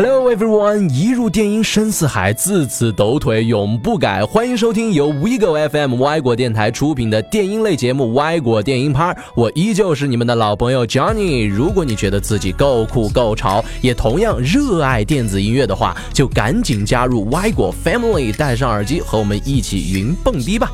[0.00, 4.24] Hello everyone，一入电音深似海，自此抖腿永不改。
[4.24, 11.48] 欢迎收听由 WeGo FM 歪果电台出品的电音类节目《歪果电音趴》，我依旧是你们的老朋友 Johnny。
[11.48, 20.70] 如果你觉得自己够酷够潮，也同样热爱电子音乐的话，就赶紧加入歪果 Family，戴上耳机和我们一起云蹦迪吧。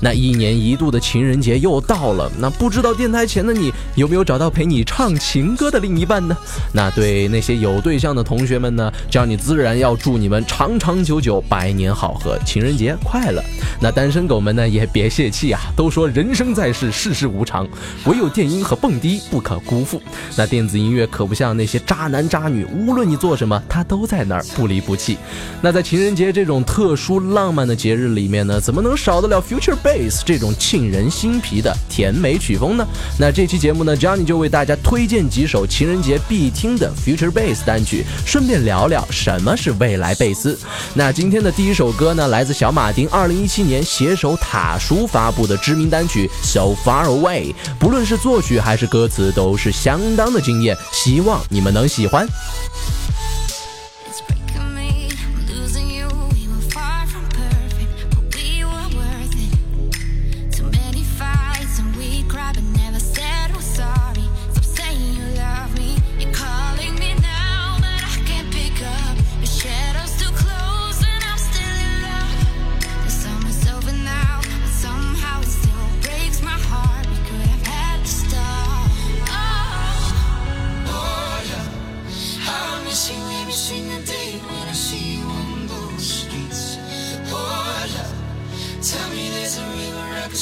[0.00, 6.36] 那一年一度的情人节又到了，那不知道电台前的你有没有找到陪你唱情歌的另一半呢？
[6.72, 13.42] 那对那些有对象的同学们呢，叫你自然要祝你们长长久久，百年好合，情人节快乐。
[13.80, 17.66] 那单身狗们呢，也别泄气啊，都说人生在世，世事无常，
[18.04, 20.00] 唯有电音和蹦迪不可辜负。
[20.36, 25.16] 那电子音乐可不像那些渣男渣女，无论你做什么，他都在那儿不离不弃。
[25.62, 29.74] 那在情人节这种特殊浪漫的节日里面呢，怎么能少得了 Future？
[29.86, 32.86] Future？bass 这种沁人心脾的甜美曲风呢？
[33.18, 40.58] 那这期节目呢，Johnny 就为大家推荐几首情人节必听的 Future Bass 单曲，顺便聊聊什么是未来贝斯。
[40.94, 52.26] 那今天的第一首歌呢，来自小马丁2017年携手塔叔发布的知名单曲 So Far Away，不论是作曲还是歌词都是相当的惊艳，希望你们能喜欢。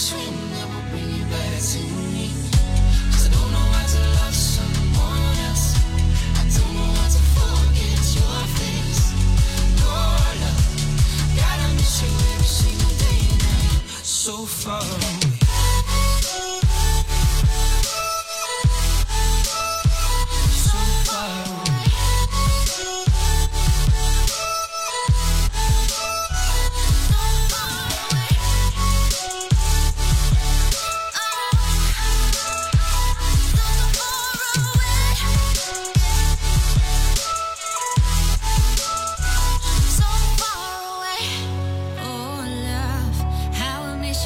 [0.05, 0.44] swim.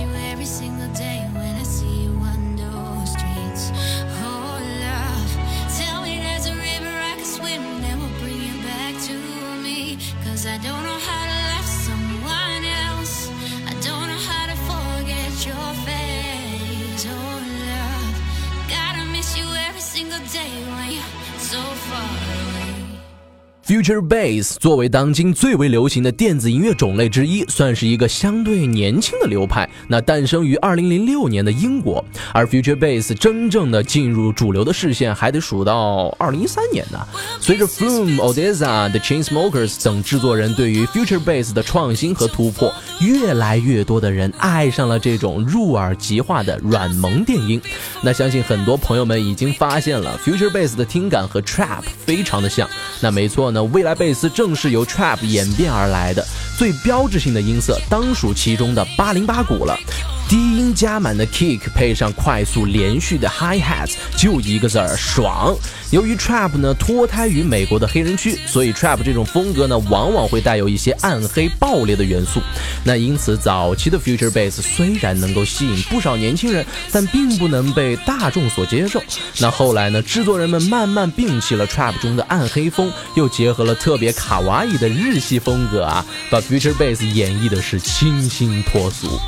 [0.00, 1.57] you every single day when
[23.88, 29.66] Future Bass 作为当今最为流行的电子音乐种类之一，算是一个相对年轻的流派。
[29.86, 32.04] 那诞生于2006年的英国，
[32.34, 36.98] 而 Future Bass 真正的进入主流的视线，还得数到2013年呢。
[37.40, 42.70] 随着 Flume、Odessa、The Chainsmokers 等制作人对于 Future Bass 的创新和突破，
[43.00, 47.58] 越来越多的人爱上了这种入耳即化的软萌电音。
[48.02, 52.68] 那相信很多朋友们已经发现了 Future Bass 的听感和 Trap 非常的像。
[53.00, 53.62] 那没错呢。
[53.64, 56.26] 未来贝斯正是由 trap 演变而来的，
[56.56, 59.76] 最标志性的音色当属其中的八零八鼓了。
[60.28, 65.56] 低音加满的 kick 配上快速连续的 high hats，就一个字儿爽。
[65.90, 72.42] 由于 trap 呢脱胎于美国的黑人区，所以 trap 这种风格呢往往会带有一些暗黑爆裂的元素。
[72.84, 76.62] 那因此早期的 future bass 虽然能够吸引不少年轻人，
[76.92, 79.02] 但并不能被大众所接受。
[79.38, 89.18] 那后来呢，制作人们慢慢摒弃了 trap 中的暗黑风，又结合了特别卡哇伊的日系风格啊，把 future bass 演绎的是清新脱俗。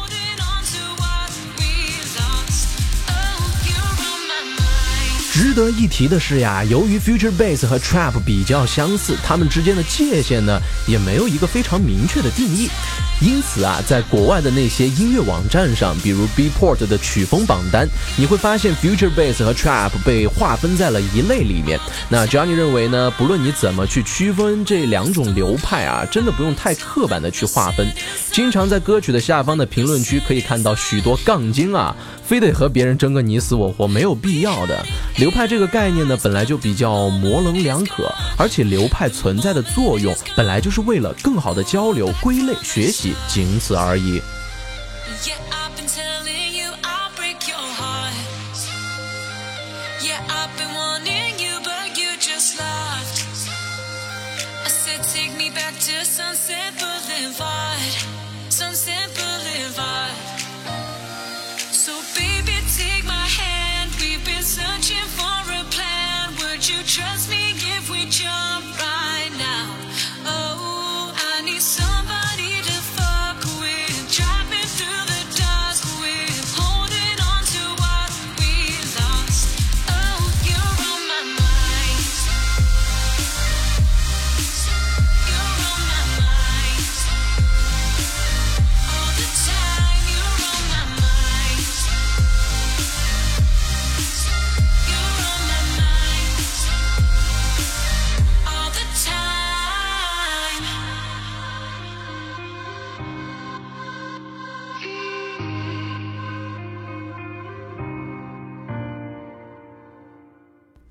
[5.32, 12.68] 值得一提的是呀，由于 future bass 和 trap 比较相似，它们之间的界限呢也没有一个非常明确的定义。
[13.20, 21.78] 因此啊，在国外的那些音乐网站上，比如 Beatport 的曲风榜单，你会发现 future bass 和 trap 被划分在了一类里面。
[22.08, 27.86] 那 Johnny 认为呢，不论你怎么去区分这两种流派啊，真的不用太刻板的去划分。
[28.32, 31.94] 经常在歌曲的下方的评论区可以看到许多杠精啊，
[32.30, 34.86] 非得和别人争个你死我活，没有必要的。
[35.16, 43.14] 流派这个概念呢，本来就比较模棱两可，而且流派存在的作用本来就是为了更好的交流、归类、学习。
[43.26, 44.22] 仅此而已。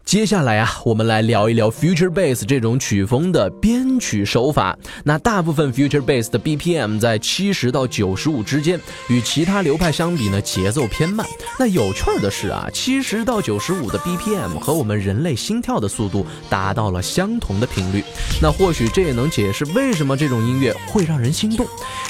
[0.10, 4.76] 接下来啊，我们来聊一聊 Future Bass 这种曲风的编曲手法。
[5.04, 11.24] 那大部分 Future Bass 的 BPM 在七十到九十五之间，与其他流派相比呢，节奏偏慢。
[11.60, 18.04] 那有趣儿的是啊，七十到九十五的 BPM 和我们人类心跳的速度达到了相同的频率。
[18.42, 21.68] 那或许这也能解释为什么这种音乐会让人心动，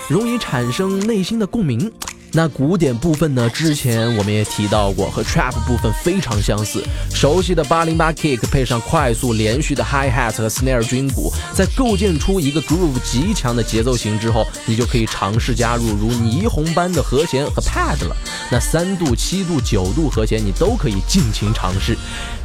[0.07, 1.91] 容易产生内心的共鸣。
[2.31, 3.49] 那古典部分呢？
[3.49, 6.83] 之前我们也提到过，和 trap 部分非常相似。
[7.11, 18.15] 熟悉的八零八 kick 配上快速连续的 hi hat 和 snare 军鼓，在构建出一个 groove 极强的节奏型之后，你就可以尝试加入如霓虹般的和弦和 pad 了。
[18.51, 21.97] 那三度、七度、九度和弦你都可以尽情尝试。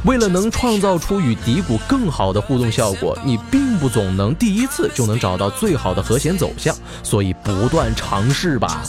[0.03, 8.83] 为了能创造出与底鼓更好的互动效果，你并不总能第一次就能找到最好的和弦走向，所以不断尝试吧。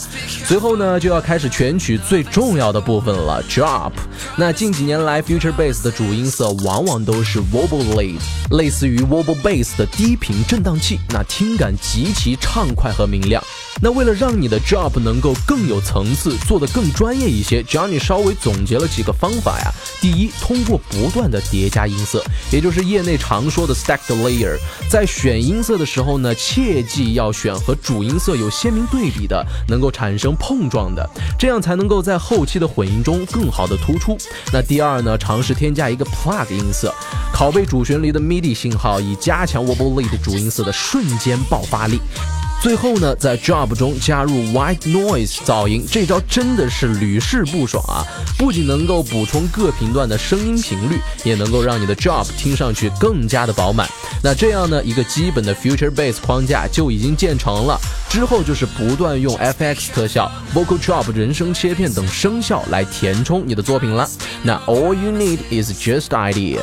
[0.45, 3.91] 随后呢，那就要开始全曲最重要的部分了，drop。
[4.37, 8.17] 那近几年来，future bass 的主音色往往都是 wobble lead，
[8.51, 13.43] 类似于 wobble bass 的低频震荡器，那听感极其畅快和明亮。
[13.79, 19.71] 那为了让你的 job 能够更有层次，做得更专业一些，Johnny 稍微总结了几个方法呀。
[20.01, 24.57] 第一，通过不断的叠加音色，也就是业内常说的 stacked layer。
[24.89, 31.07] 在选音色的时候呢，切记要选和主音色有鲜明对比的，能够产生碰撞的，
[31.37, 34.17] 这样才能够在后期的混音中更好的突出。
[34.51, 36.93] 那第二呢，尝试添加一个 plug 音色，
[37.33, 42.01] 拷贝主旋律的 MIDI 信号，以加强 wobble lead 主音色的瞬间爆发力。
[42.59, 48.03] 最后呢，在 drop 中加入 white noise 噪音，这招真的是屡试不爽啊！
[48.37, 53.87] 不仅能够补充各频段的声音频率，也能够让你的 drop 听上去更加的饱满。
[54.23, 57.79] 那这样呢，一个基本的 future bass 框架就已经建成了。
[58.09, 64.09] 之后就是不断用 FX 特效、vocal drop 人声切片等声效来填充你的作品了。
[64.41, 66.59] 那 all you need is just idea。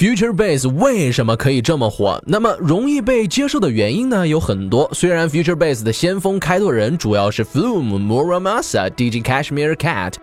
[0.00, 2.18] Future Bass 为什么可以这么火？
[2.26, 4.26] 那么容易被接受的原因呢？
[4.26, 4.88] 有很多。
[4.94, 10.14] 虽然 Future Bass 的先锋开拓人主要是 Flume、Muramasa、DJ Cashmere Cat。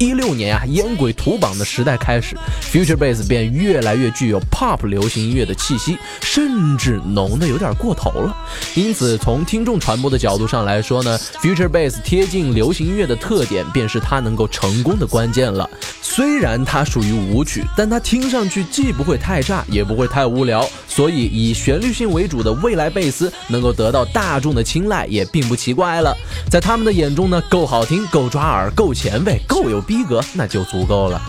[0.00, 2.34] 一六年啊，烟鬼土榜的时代开始
[2.72, 8.34] ，Future Bass 便越来越具有 Pop 流行音乐的气息，甚至浓的有点过头了。
[8.74, 15.68] 因此，从听众传播的角度上来说呢，Future Bass 贴近流行音乐的特点，便是它能够成功的关键了。
[16.00, 26.16] 虽然它属于舞曲，但它听上去既不会太炸，也不会太无聊，所以以旋律性为主的未来贝斯能够得到大众的青睐，也并不奇怪了。
[26.50, 31.20] 在他们的眼中呢，够好听，够抓耳，够前卫，够有逼格，那就足够了。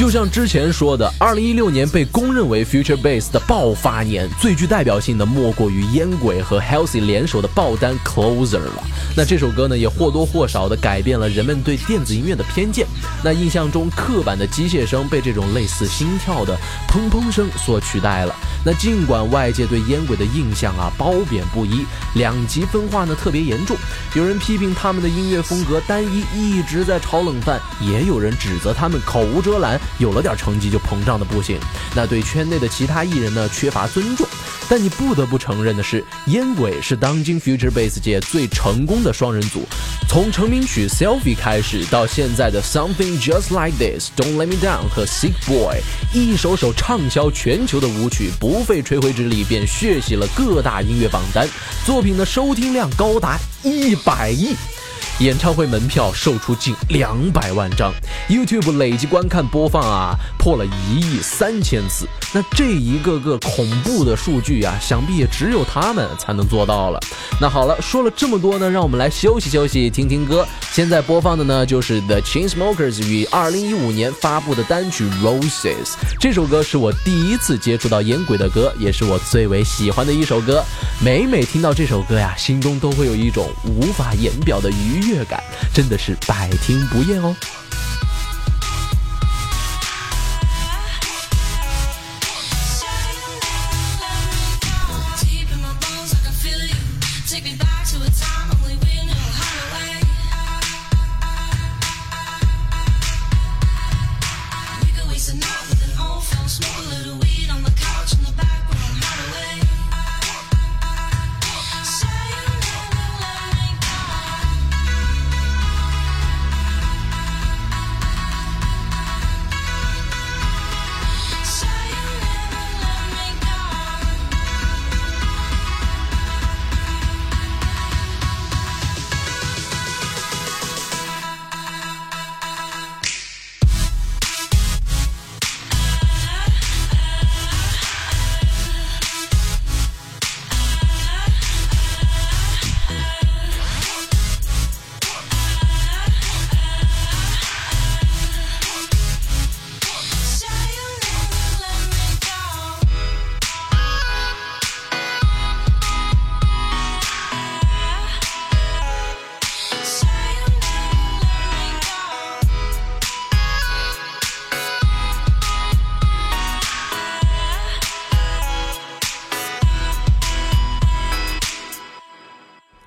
[0.00, 8.82] 就像之前说的，二零一六年被公认为 Future Bass 的爆发年，最具代表性的莫过于烟鬼和 Healthy 联手的爆单 Closer 了。
[9.14, 12.86] 那这首歌呢，也或多或少的改变了人们对电子音乐的偏见。
[13.22, 18.34] 那印象中刻板的机械声被这种类似心跳的砰砰声所取代了。
[18.64, 23.76] 那尽管外界对烟鬼的印象啊褒贬不一，两极分化呢特别严重。
[24.14, 29.78] 有人批评他们的音乐风格单一，一直在炒冷饭；也有人指责他们口无遮拦。
[29.98, 31.58] 有了点成绩就膨胀的不行，
[31.94, 34.26] 那对圈内的其他艺人呢缺乏尊重。
[34.68, 39.66] 但你不得不承认的是，烟鬼是当今 Future Bass 界最成功的双人组。
[40.08, 45.80] 从成名曲 Selfie 开始，到现在的 Something Just Like This、Don't Let Me Down 和 Sick Boy，
[46.14, 51.48] 一首首畅销全球的舞曲，不费吹灰之力便血洗了各大音乐榜单，
[51.84, 54.54] 作品的收听量高达一百亿。
[55.20, 57.92] 演唱会门票售出近两百万张
[58.30, 62.08] ，YouTube 累计观看播放啊破了一亿三千次。
[62.32, 66.98] 那这一个个恐怖的数据啊，想必也只有他们才能做到了。
[67.38, 70.46] 那好了，说了这么多呢，让我们来休息休息，听听歌。
[70.72, 75.96] 现在播放的呢，就是 The Chainsmokers 于二零一五年发布的单曲 Roses。
[76.18, 80.64] 这首歌是我第一次接触到烟鬼的歌，也是我最为喜欢的一首歌。
[81.04, 85.09] 每每听到这首歌呀，心中都会有一种无法言表的愉悦。
[85.10, 85.42] 乐感
[85.74, 87.34] 真的是百听不厌哦。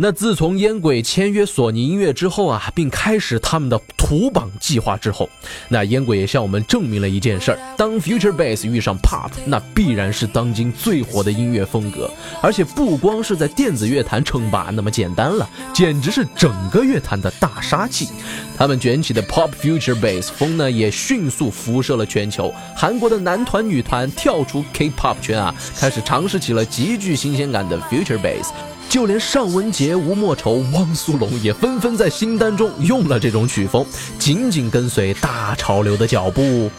[0.04, 5.30] 那自从烟鬼签约索尼音乐之后啊，并开始他们的土榜计划之后，
[5.70, 12.12] 那烟鬼也向我们证明了一件事儿：当 Future Bass 遇上 Pop，那必然是当今最火的音乐风格。
[12.42, 18.10] 而且不光是在电子乐坛称霸那么简单了，简直是整个乐坛的大杀器。
[18.58, 22.54] 他们卷起的 Pop Future Bass 风呢，也迅速辐射了全球。
[22.76, 28.50] 韩国的男团、女团跳出 K-pop 圈啊，开始尝试起了极具新鲜感的 Future Bass。
[28.90, 33.86] 就连尚雯婕、吴莫愁、汪苏泷也纷纷在新单中用了这种曲风，
[34.20, 36.70] 紧紧跟随大潮流的脚步。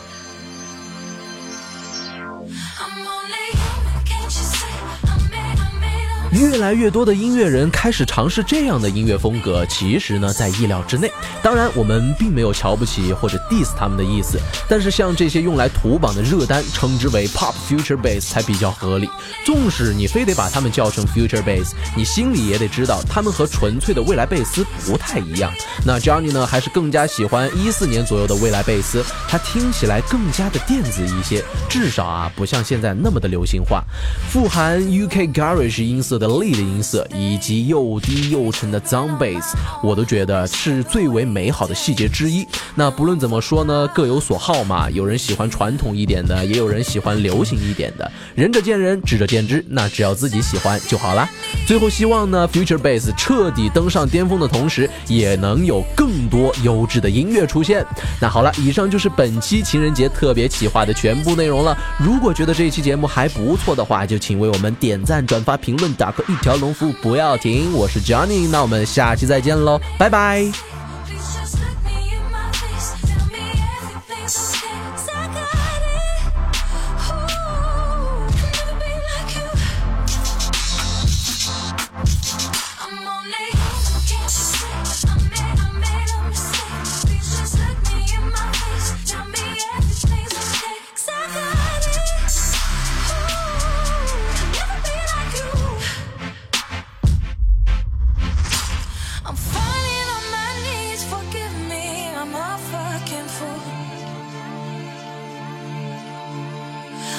[6.32, 11.10] 越来越多的音乐人开始尝试这样的音乐风格，其实呢，在意料之内。
[11.44, 14.40] 当然，我们并没有瞧不起或者 diss 他们的意思。
[14.68, 19.08] 但是，像这些用来图榜的热单，称之为 pop future bass 才比较合理。
[19.44, 25.52] 纵使你非得把他们叫成 future bass，你心里也得知道，他们和纯粹的未来贝斯不太一样。
[25.84, 33.84] 那 Johnny 呢，还是更加喜欢一四年左右的未来贝斯，它听起来更加的电子一些，至少啊，不像现在那么的流行化，
[34.30, 36.24] 富含 UK garage 音色的。
[36.34, 42.46] lead 音色，以及又低又沉的 z o m bass，我都觉得是最为美好的细节之一。
[42.76, 51.28] 那不论怎么说呢，各有所好嘛，有人喜欢传统一点的，也有人喜欢流行一点的，仁者见仁，智者见智，那只要自己喜欢就好啦。
[51.66, 57.84] 最后希望呢，future bass 彻底登上巅峰的同时，也能有更多优质的音乐出现。
[58.20, 61.76] 那好了，以上就是本期情人节特别企划的全部内容了。
[61.98, 67.72] 如果觉得这一期节目还不错的话，就请为我们点赞、转发、评论，打个一条龙服务不要停。
[67.72, 70.73] 我是 Johnny，那我们下期再见喽，拜拜。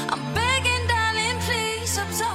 [0.09, 2.34] I'm begging, darling, please absorb.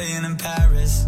[0.00, 1.04] Staying in Paris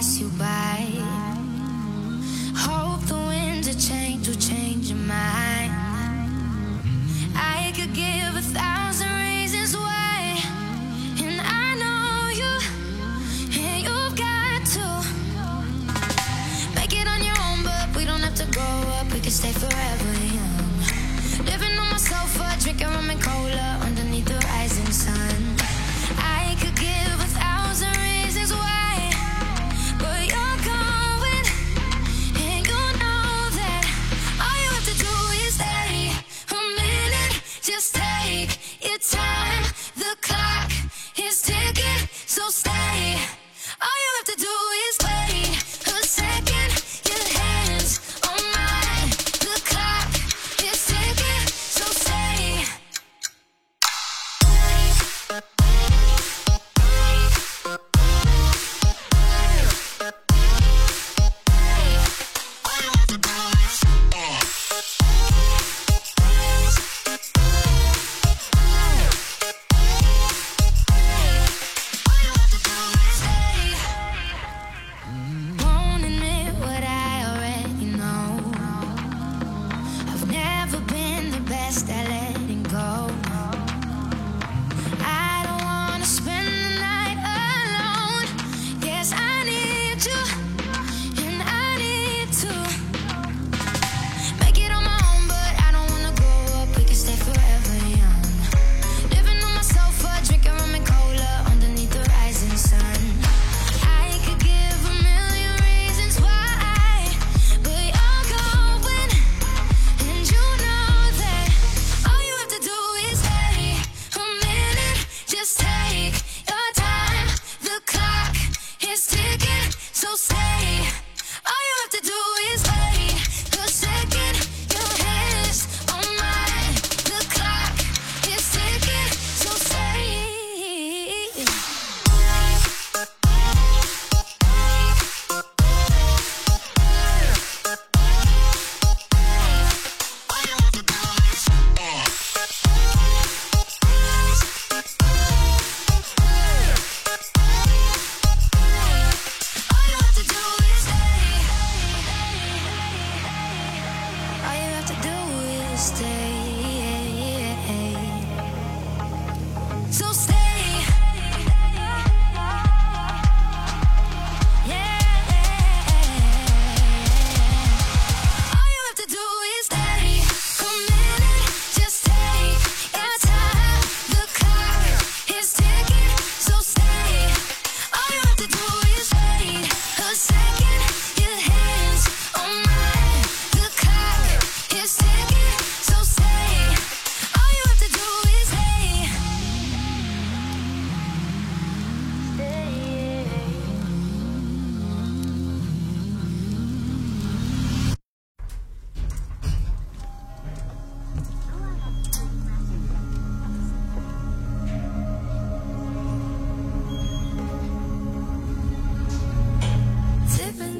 [0.00, 0.86] pass you by.
[2.56, 5.59] Hope the winds of change will change your mind.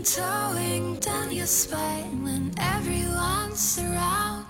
[0.01, 4.47] and towing down your spine when everyone's around.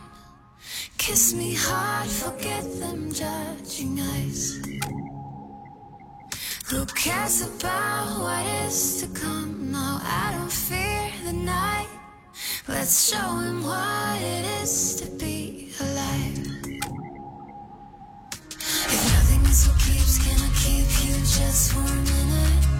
[0.97, 4.61] Kiss me hard, forget them judging eyes.
[6.69, 9.73] Who cares about what is to come?
[9.73, 11.89] No, I don't fear the night.
[12.69, 16.39] Let's show him what it is to be alive.
[18.95, 22.80] If nothing is what keeps, can I keep you just for a minute?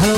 [0.00, 0.17] Hello